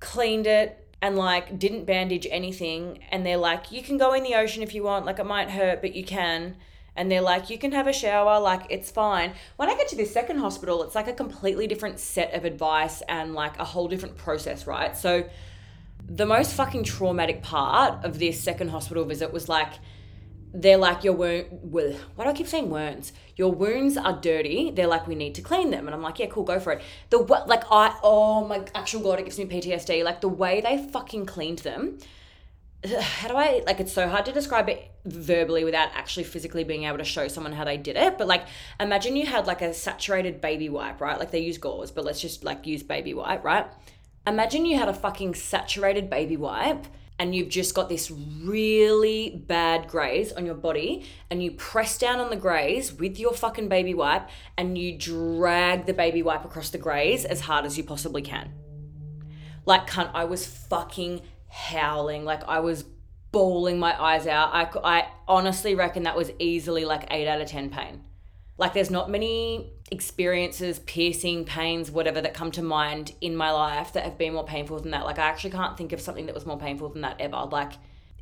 [0.00, 2.98] cleaned it and like didn't bandage anything.
[3.10, 5.50] And they're like, you can go in the ocean if you want, like, it might
[5.50, 6.56] hurt, but you can.
[6.96, 9.34] And they're like, you can have a shower, like, it's fine.
[9.56, 13.02] When I get to this second hospital, it's like a completely different set of advice
[13.02, 14.96] and like a whole different process, right?
[14.96, 15.28] So,
[16.08, 19.72] the most fucking traumatic part of this second hospital visit was like
[20.54, 23.12] they're like your wound why do I keep saying wounds?
[23.36, 24.70] Your wounds are dirty.
[24.70, 26.82] They're like we need to clean them, and I'm like yeah, cool, go for it.
[27.10, 30.04] The what like I oh my actual god, it gives me PTSD.
[30.04, 31.98] Like the way they fucking cleaned them.
[33.00, 33.80] How do I like?
[33.80, 37.52] It's so hard to describe it verbally without actually physically being able to show someone
[37.52, 38.16] how they did it.
[38.16, 38.46] But like,
[38.80, 41.18] imagine you had like a saturated baby wipe, right?
[41.18, 43.66] Like they use gauze, but let's just like use baby wipe, right?
[44.26, 46.86] Imagine you had a fucking saturated baby wipe
[47.18, 52.18] and you've just got this really bad graze on your body and you press down
[52.18, 56.70] on the graze with your fucking baby wipe and you drag the baby wipe across
[56.70, 58.52] the graze as hard as you possibly can.
[59.64, 62.24] Like, cunt, I was fucking howling.
[62.24, 62.84] Like, I was
[63.30, 64.50] bawling my eyes out.
[64.52, 68.02] I, I honestly reckon that was easily like 8 out of 10 pain.
[68.58, 73.92] Like, there's not many experiences, piercing, pains, whatever that come to mind in my life
[73.92, 75.04] that have been more painful than that.
[75.04, 77.48] Like, I actually can't think of something that was more painful than that ever.
[77.50, 77.72] Like,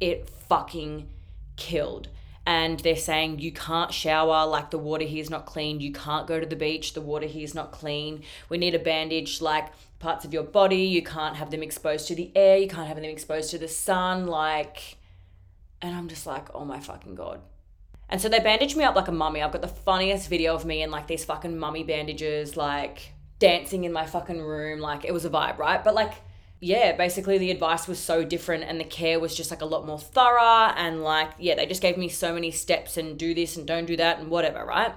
[0.00, 1.08] it fucking
[1.56, 2.08] killed.
[2.46, 5.80] And they're saying you can't shower, like the water here is not clean.
[5.80, 8.22] You can't go to the beach, the water here is not clean.
[8.50, 10.82] We need a bandage, like parts of your body.
[10.82, 12.58] You can't have them exposed to the air.
[12.58, 14.26] You can't have them exposed to the sun.
[14.26, 14.98] Like,
[15.80, 17.40] and I'm just like, oh my fucking God
[18.08, 19.42] and so they bandaged me up like a mummy.
[19.42, 23.84] I've got the funniest video of me in like these fucking mummy bandages, like dancing
[23.84, 24.80] in my fucking room.
[24.80, 25.82] Like it was a vibe, right?
[25.82, 26.12] But like,
[26.60, 29.86] yeah, basically the advice was so different and the care was just like a lot
[29.86, 30.72] more thorough.
[30.76, 33.86] And like, yeah, they just gave me so many steps and do this and don't
[33.86, 34.94] do that and whatever, right?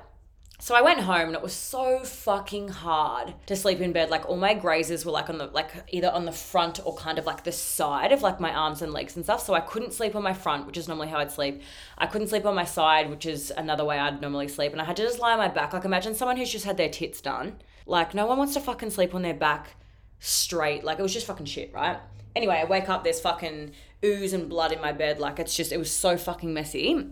[0.60, 4.10] So I went home and it was so fucking hard to sleep in bed.
[4.10, 7.20] Like all my grazes were like on the like either on the front or kind
[7.20, 9.46] of like the side of like my arms and legs and stuff.
[9.46, 11.62] So I couldn't sleep on my front, which is normally how I'd sleep.
[11.98, 14.72] I couldn't sleep on my side, which is another way I'd normally sleep.
[14.72, 15.74] And I had to just lie on my back.
[15.74, 17.58] Like imagine someone who's just had their tits done.
[17.86, 19.76] Like no one wants to fucking sleep on their back
[20.20, 20.84] straight.
[20.84, 22.00] Like it was just fucking shit, right?
[22.36, 25.20] Anyway, I wake up, there's fucking ooze and blood in my bed.
[25.20, 27.12] Like it's just, it was so fucking messy.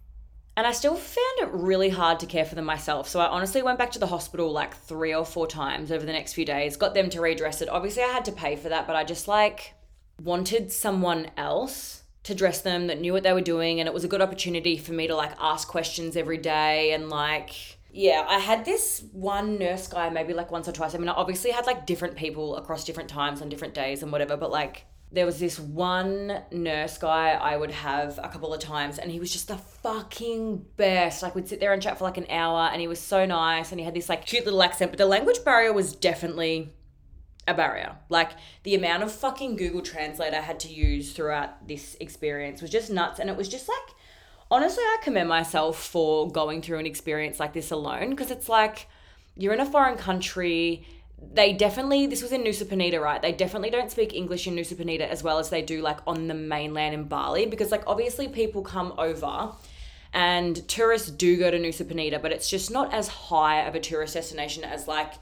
[0.57, 3.09] And I still found it really hard to care for them myself.
[3.09, 6.13] So I honestly went back to the hospital like three or four times over the
[6.13, 7.67] next few days, got them to redress it.
[7.67, 9.73] Obviously, I had to pay for that, but I just like
[10.23, 13.79] wanted someone else to dress them that knew what they were doing.
[13.79, 17.09] And it was a good opportunity for me to like ask questions every day and
[17.09, 17.51] like,
[17.91, 20.95] yeah, I had this one nurse guy maybe like once or twice.
[20.95, 24.11] I mean, I obviously had like different people across different times on different days and
[24.11, 28.59] whatever, but like there was this one nurse guy I would have a couple of
[28.59, 31.23] times, and he was just the fucking best.
[31.23, 33.71] Like, we'd sit there and chat for like an hour, and he was so nice,
[33.71, 36.73] and he had this like cute little accent, but the language barrier was definitely
[37.47, 37.95] a barrier.
[38.09, 38.31] Like,
[38.63, 42.89] the amount of fucking Google Translate I had to use throughout this experience was just
[42.89, 43.95] nuts, and it was just like,
[44.49, 48.87] honestly, I commend myself for going through an experience like this alone, because it's like,
[49.35, 50.87] you're in a foreign country
[51.33, 53.21] they definitely this was in Nusa Penida, right?
[53.21, 56.27] They definitely don't speak English in Nusa Penida as well as they do like on
[56.27, 59.51] the mainland in Bali because like obviously people come over
[60.13, 63.79] and tourists do go to Nusa Penida, but it's just not as high of a
[63.79, 65.13] tourist destination as like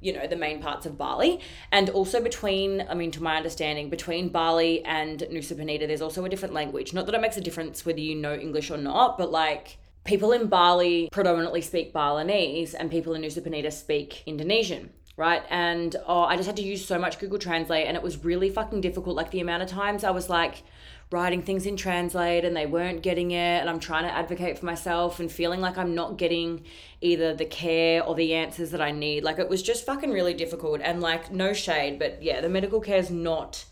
[0.00, 1.40] you know the main parts of Bali.
[1.70, 6.24] And also between I mean to my understanding between Bali and Nusa Penida there's also
[6.24, 6.92] a different language.
[6.92, 10.32] Not that it makes a difference whether you know English or not but like people
[10.32, 15.42] in Bali predominantly speak Balinese and people in Nusa Penida speak Indonesian right?
[15.50, 18.50] And oh, I just had to use so much Google Translate and it was really
[18.50, 19.16] fucking difficult.
[19.16, 20.62] Like the amount of times I was like
[21.10, 24.66] writing things in Translate and they weren't getting it, and I'm trying to advocate for
[24.66, 26.64] myself and feeling like I'm not getting
[27.00, 29.22] either the care or the answers that I need.
[29.22, 32.80] Like it was just fucking really difficult and like no shade, but yeah, the medical
[32.80, 33.64] care is not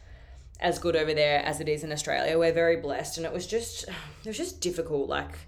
[0.60, 2.38] as good over there as it is in Australia.
[2.38, 3.84] We're very blessed and it was just
[4.24, 5.38] it was just difficult like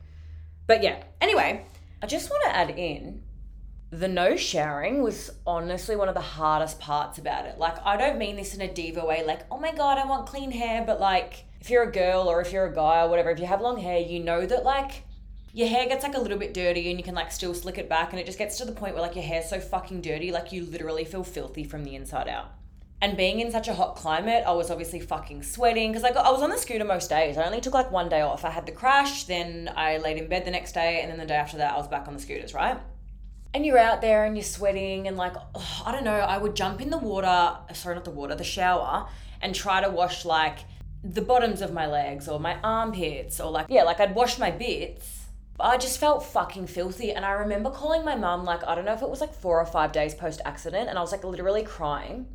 [0.66, 1.02] but yeah.
[1.20, 1.66] Anyway,
[2.02, 3.22] I just want to add in
[3.92, 7.58] the no showering was honestly one of the hardest parts about it.
[7.58, 10.26] Like, I don't mean this in a diva way, like, oh my God, I want
[10.26, 13.30] clean hair, but like, if you're a girl or if you're a guy or whatever,
[13.30, 15.04] if you have long hair, you know that like
[15.52, 17.88] your hair gets like a little bit dirty and you can like still slick it
[17.88, 20.32] back and it just gets to the point where like your hair's so fucking dirty,
[20.32, 22.50] like you literally feel filthy from the inside out.
[23.02, 26.30] And being in such a hot climate, I was obviously fucking sweating because I I
[26.30, 27.36] was on the scooter most days.
[27.36, 28.44] I only took like one day off.
[28.44, 31.26] I had the crash, then I laid in bed the next day, and then the
[31.26, 32.78] day after that I was back on the scooters, right?
[33.54, 36.54] And you're out there and you're sweating and like oh, I don't know, I would
[36.54, 39.08] jump in the water, sorry not the water, the shower
[39.40, 40.60] and try to wash like
[41.04, 44.50] the bottoms of my legs or my armpits or like yeah, like I'd wash my
[44.50, 45.26] bits.
[45.60, 48.94] I just felt fucking filthy and I remember calling my mum like I don't know
[48.94, 51.62] if it was like 4 or 5 days post accident and I was like literally
[51.62, 52.26] crying.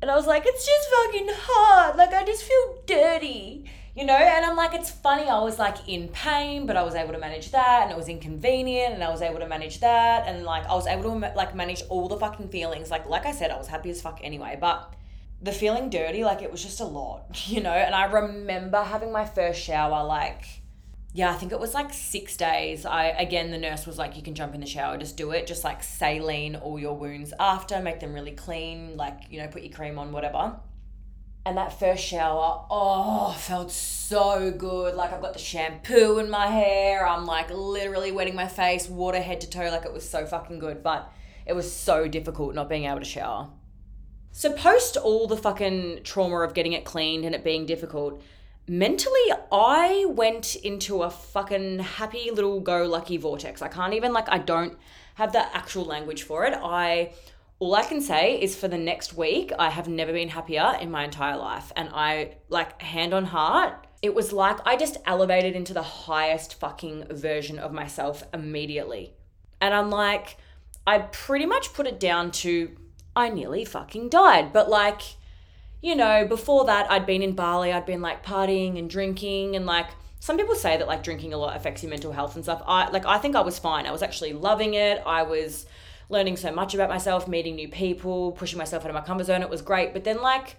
[0.00, 1.96] And I was like it's just fucking hard.
[1.96, 5.76] Like I just feel dirty you know and i'm like it's funny i was like
[5.86, 9.10] in pain but i was able to manage that and it was inconvenient and i
[9.10, 12.16] was able to manage that and like i was able to like manage all the
[12.16, 14.94] fucking feelings like like i said i was happy as fuck anyway but
[15.42, 19.12] the feeling dirty like it was just a lot you know and i remember having
[19.12, 20.62] my first shower like
[21.14, 22.86] yeah, I think it was like six days.
[22.86, 25.46] I again, the nurse was like, "You can jump in the shower, just do it.
[25.46, 28.96] Just like saline all your wounds after, make them really clean.
[28.96, 30.54] Like you know, put your cream on, whatever."
[31.44, 34.94] And that first shower, oh, felt so good.
[34.94, 37.06] Like I've got the shampoo in my hair.
[37.06, 39.68] I'm like literally wetting my face, water head to toe.
[39.70, 40.82] Like it was so fucking good.
[40.82, 41.12] But
[41.44, 43.48] it was so difficult not being able to shower.
[44.30, 48.22] So post all the fucking trauma of getting it cleaned and it being difficult,
[48.68, 53.60] mentally I went into a fucking happy little go lucky vortex.
[53.62, 54.78] I can't even like I don't
[55.16, 56.54] have the actual language for it.
[56.54, 57.12] I
[57.62, 60.90] all I can say is for the next week, I have never been happier in
[60.90, 61.70] my entire life.
[61.76, 66.58] And I, like, hand on heart, it was like I just elevated into the highest
[66.58, 69.14] fucking version of myself immediately.
[69.60, 70.38] And I'm like,
[70.88, 72.76] I pretty much put it down to
[73.14, 74.52] I nearly fucking died.
[74.52, 75.02] But, like,
[75.80, 79.66] you know, before that, I'd been in Bali, I'd been like partying and drinking and
[79.66, 79.86] like,
[80.18, 82.62] some people say that like drinking a lot affects your mental health and stuff.
[82.64, 83.86] I like I think I was fine.
[83.86, 85.02] I was actually loving it.
[85.04, 85.66] I was
[86.12, 89.42] learning so much about myself, meeting new people, pushing myself out of my comfort zone.
[89.42, 89.92] It was great.
[89.92, 90.56] But then, like,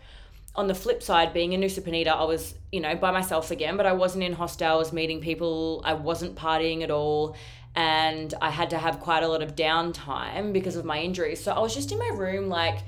[0.56, 3.78] on the flip side, being in Nusa Penida, I was, you know, by myself again,
[3.78, 5.82] but I wasn't in hostels, meeting people.
[5.86, 7.36] I wasn't partying at all.
[7.76, 11.44] And I had to have quite a lot of downtime because of my injuries.
[11.44, 12.80] So I was just in my room, like,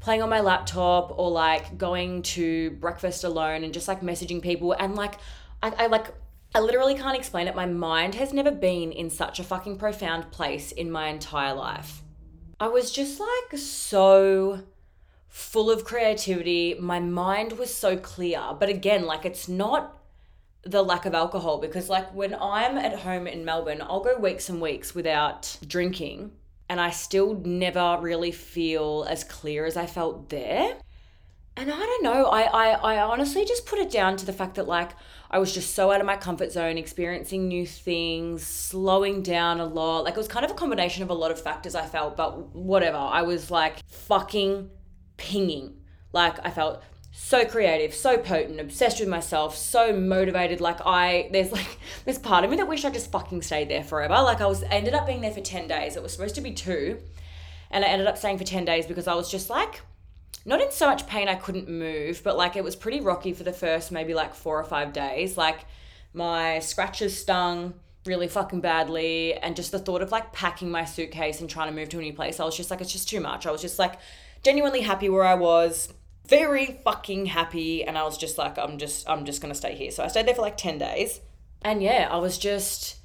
[0.00, 4.72] playing on my laptop or like going to breakfast alone and just like messaging people.
[4.72, 5.14] And like,
[5.62, 6.14] I, I like,
[6.54, 7.56] I literally can't explain it.
[7.56, 12.02] My mind has never been in such a fucking profound place in my entire life.
[12.60, 14.60] I was just like so
[15.28, 16.74] full of creativity.
[16.74, 18.40] My mind was so clear.
[18.58, 19.96] But again, like it's not
[20.62, 24.48] the lack of alcohol because like when I'm at home in Melbourne, I'll go weeks
[24.48, 26.32] and weeks without drinking
[26.68, 30.74] and I still never really feel as clear as I felt there.
[31.58, 34.54] And I don't know, I, I, I honestly just put it down to the fact
[34.54, 34.92] that like
[35.28, 39.64] I was just so out of my comfort zone, experiencing new things, slowing down a
[39.64, 40.04] lot.
[40.04, 42.54] Like it was kind of a combination of a lot of factors I felt, but
[42.54, 42.96] whatever.
[42.96, 44.70] I was like fucking
[45.16, 45.80] pinging.
[46.12, 50.60] Like I felt so creative, so potent, obsessed with myself, so motivated.
[50.60, 53.82] Like I, there's like this part of me that wish I just fucking stayed there
[53.82, 54.14] forever.
[54.14, 55.96] Like I was ended up being there for ten days.
[55.96, 57.00] It was supposed to be two,
[57.72, 59.80] and I ended up staying for ten days because I was just like
[60.48, 63.44] not in so much pain I couldn't move, but like it was pretty rocky for
[63.44, 65.36] the first maybe like four or five days.
[65.36, 65.66] Like
[66.14, 67.74] my scratches stung
[68.06, 71.74] really fucking badly, and just the thought of like packing my suitcase and trying to
[71.74, 73.46] move to a new place, I was just like, it's just too much.
[73.46, 73.98] I was just like
[74.42, 75.92] genuinely happy where I was,
[76.26, 79.90] very fucking happy, and I was just like, I'm just, I'm just gonna stay here.
[79.90, 81.20] So I stayed there for like 10 days,
[81.62, 82.96] and yeah, I was just,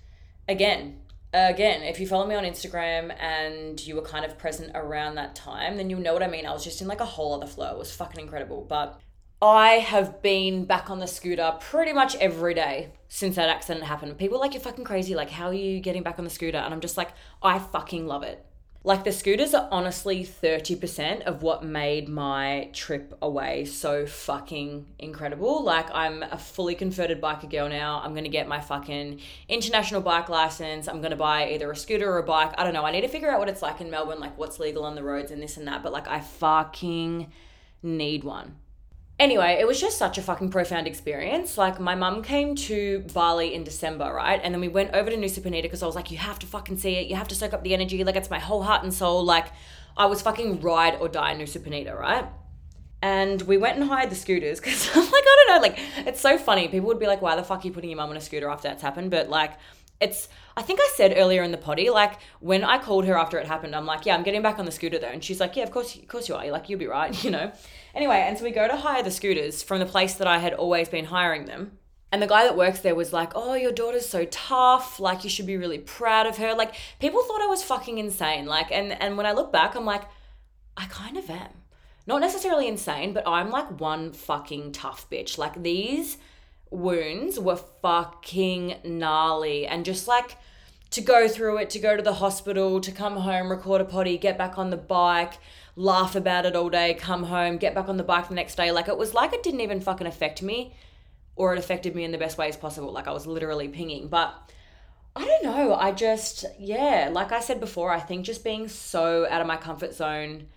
[0.47, 0.99] again,
[1.33, 5.35] again, if you follow me on Instagram and you were kind of present around that
[5.35, 6.45] time, then you'll know what I mean.
[6.45, 7.71] I was just in like a whole other flow.
[7.71, 8.65] It was fucking incredible.
[8.67, 8.99] But
[9.41, 14.17] I have been back on the scooter pretty much every day since that accident happened.
[14.17, 15.15] People like, you're fucking crazy.
[15.15, 16.59] Like, how are you getting back on the scooter?
[16.59, 17.09] And I'm just like,
[17.41, 18.45] I fucking love it.
[18.85, 25.63] Like the scooters are honestly 30% of what made my trip away so fucking incredible.
[25.63, 28.01] Like I'm a fully converted biker girl now.
[28.03, 30.89] I'm going to get my fucking international bike license.
[30.89, 32.53] I'm going to buy either a scooter or a bike.
[32.57, 32.83] I don't know.
[32.83, 35.03] I need to figure out what it's like in Melbourne, like what's legal on the
[35.03, 37.31] roads and this and that, but like I fucking
[37.83, 38.57] need one.
[39.19, 41.57] Anyway, it was just such a fucking profound experience.
[41.57, 44.41] Like, my mum came to Bali in December, right?
[44.43, 46.47] And then we went over to Nusa Penida because I was like, you have to
[46.47, 47.07] fucking see it.
[47.07, 48.03] You have to soak up the energy.
[48.03, 49.23] Like, it's my whole heart and soul.
[49.23, 49.47] Like,
[49.95, 52.25] I was fucking ride or die Nusa Penida, right?
[53.03, 55.61] And we went and hired the scooters because I'm like, I don't know.
[55.61, 56.67] Like, it's so funny.
[56.67, 58.49] People would be like, why the fuck are you putting your mum on a scooter
[58.49, 59.11] after that's happened?
[59.11, 59.53] But, like,
[60.01, 63.39] it's I think I said earlier in the poddy, like when I called her after
[63.39, 65.55] it happened, I'm like, yeah, I'm getting back on the scooter though, and she's like,
[65.55, 66.43] yeah, of course, of course you are.
[66.43, 67.51] You're like, you'll be right, you know.
[67.93, 70.53] Anyway, and so we go to hire the scooters from the place that I had
[70.53, 71.77] always been hiring them.
[72.11, 74.99] And the guy that works there was like, Oh, your daughter's so tough.
[74.99, 76.53] Like, you should be really proud of her.
[76.53, 78.45] Like, people thought I was fucking insane.
[78.45, 80.03] Like, and, and when I look back, I'm like,
[80.77, 81.49] I kind of am.
[82.05, 85.37] Not necessarily insane, but I'm like one fucking tough bitch.
[85.37, 86.17] Like, these
[86.69, 89.65] wounds were fucking gnarly.
[89.65, 90.37] And just like
[90.91, 94.19] to go through it, to go to the hospital, to come home, record a poddy,
[94.19, 95.33] get back on the bike,
[95.75, 98.71] laugh about it all day, come home, get back on the bike the next day.
[98.71, 100.73] Like it was like it didn't even fucking affect me
[101.35, 102.91] or it affected me in the best ways possible.
[102.91, 104.07] Like I was literally pinging.
[104.07, 104.33] But
[105.15, 105.73] I don't know.
[105.73, 109.57] I just, yeah, like I said before, I think just being so out of my
[109.57, 110.47] comfort zone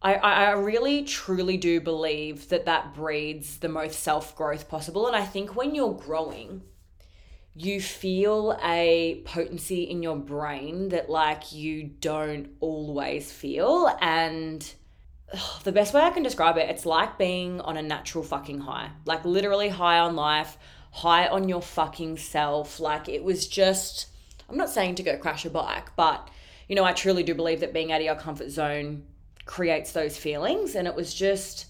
[0.00, 5.06] I, I really truly do believe that that breeds the most self growth possible.
[5.06, 6.62] And I think when you're growing,
[7.60, 13.90] you feel a potency in your brain that like you don't always feel.
[14.00, 14.64] And
[15.64, 18.90] the best way I can describe it, it's like being on a natural fucking high,
[19.06, 20.56] like literally high on life,
[20.92, 22.78] high on your fucking self.
[22.78, 24.06] Like it was just,
[24.48, 26.30] I'm not saying to go crash a bike, but
[26.68, 29.04] you know, I truly do believe that being out of your comfort zone
[29.46, 30.76] creates those feelings.
[30.76, 31.66] And it was just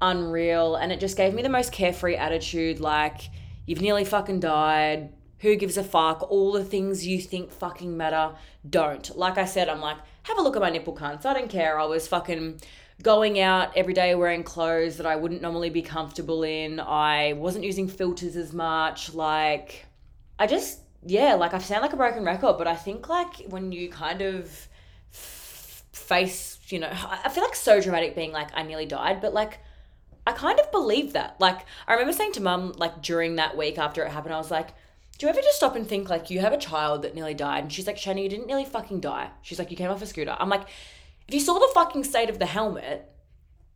[0.00, 0.76] unreal.
[0.76, 3.20] And it just gave me the most carefree attitude like,
[3.66, 5.12] you've nearly fucking died.
[5.40, 6.30] Who gives a fuck?
[6.30, 8.34] All the things you think fucking matter
[8.68, 9.16] don't.
[9.16, 11.26] Like I said, I'm like, have a look at my nipple cunts.
[11.26, 11.78] I don't care.
[11.78, 12.60] I was fucking
[13.02, 16.80] going out every day wearing clothes that I wouldn't normally be comfortable in.
[16.80, 19.12] I wasn't using filters as much.
[19.12, 19.86] Like,
[20.38, 23.72] I just, yeah, like I sound like a broken record, but I think like when
[23.72, 24.68] you kind of
[25.92, 29.60] face you know, I feel like so dramatic being like, I nearly died, but like,
[30.26, 31.40] I kind of believe that.
[31.40, 34.50] Like, I remember saying to mum, like, during that week after it happened, I was
[34.50, 34.70] like,
[35.18, 37.64] do you ever just stop and think, like, you have a child that nearly died?
[37.64, 39.30] And she's like, Shani, you didn't nearly fucking die.
[39.42, 40.36] She's like, you came off a scooter.
[40.38, 40.68] I'm like,
[41.26, 43.10] if you saw the fucking state of the helmet,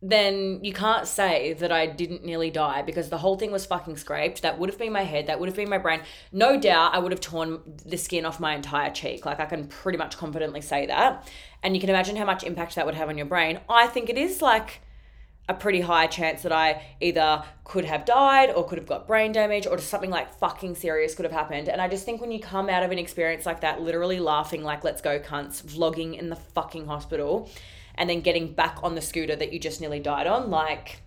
[0.02, 3.98] then you can't say that I didn't nearly die because the whole thing was fucking
[3.98, 4.42] scraped.
[4.42, 5.26] That would have been my head.
[5.26, 6.00] That would have been my brain.
[6.32, 9.26] No doubt I would have torn the skin off my entire cheek.
[9.26, 11.28] Like I can pretty much confidently say that.
[11.62, 13.60] And you can imagine how much impact that would have on your brain.
[13.68, 14.80] I think it is like
[15.48, 19.32] a pretty high chance that I either could have died or could have got brain
[19.32, 21.68] damage or just something like fucking serious could have happened.
[21.68, 24.62] And I just think when you come out of an experience like that, literally laughing
[24.62, 27.50] like, let's go cunts, vlogging in the fucking hospital
[27.96, 31.02] and then getting back on the scooter that you just nearly died on, like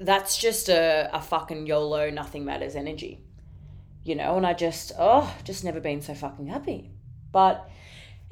[0.00, 3.22] that's just a, a fucking YOLO, nothing matters energy.
[4.02, 6.90] You know, and I just, oh, just never been so fucking happy.
[7.32, 7.68] But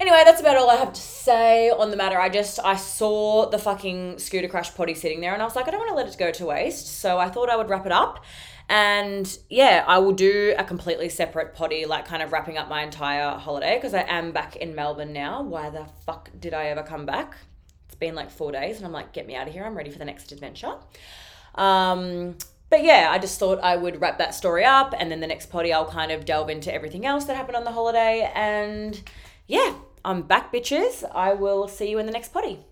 [0.02, 2.20] anyway, that's about all I have to say on the matter.
[2.20, 5.68] I just, I saw the fucking scooter crash poddy sitting there and I was like,
[5.68, 7.00] I don't want to let it go to waste.
[7.00, 8.24] So I thought I would wrap it up.
[8.68, 12.82] And yeah, I will do a completely separate poddy, like kind of wrapping up my
[12.82, 15.42] entire holiday because I am back in Melbourne now.
[15.42, 17.36] Why the fuck did I ever come back?
[17.86, 19.64] It's been like four days and I'm like, get me out of here.
[19.64, 20.74] I'm ready for the next adventure.
[21.54, 22.36] Um,
[22.70, 25.50] but yeah, I just thought I would wrap that story up and then the next
[25.50, 28.32] poddy I'll kind of delve into everything else that happened on the holiday.
[28.34, 29.00] And
[29.46, 31.08] yeah, I'm back, bitches.
[31.14, 32.64] I will see you in the next poddy.